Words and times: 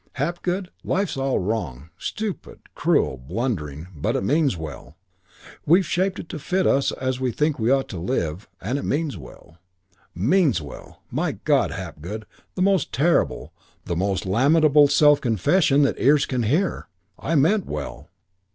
Hapgood, 0.13 0.71
life's 0.83 1.15
all 1.15 1.37
wrong, 1.37 1.91
stupid, 1.95 2.73
cruel, 2.73 3.17
blundering, 3.17 3.85
but 3.95 4.15
it 4.15 4.23
means 4.23 4.57
well. 4.57 4.97
We've 5.63 5.85
shaped 5.85 6.17
it 6.17 6.27
to 6.29 6.39
fit 6.39 6.65
us 6.65 6.91
as 6.93 7.19
we 7.19 7.31
think 7.31 7.59
we 7.59 7.69
ought 7.69 7.87
to 7.89 7.99
live 7.99 8.47
and 8.59 8.79
it 8.79 8.83
means 8.83 9.15
well. 9.15 9.59
Means 10.15 10.59
well! 10.59 11.03
My 11.11 11.33
God, 11.33 11.69
Hapgood, 11.69 12.25
the 12.55 12.63
most 12.63 12.91
terrible, 12.91 13.53
the 13.85 13.95
most 13.95 14.25
lamentable 14.25 14.87
self 14.87 15.21
confession 15.21 15.83
that 15.83 15.99
ears 15.99 16.25
can 16.25 16.41
hear 16.41 16.87
"I 17.19 17.35
meant 17.35 17.67
well." 17.67 18.09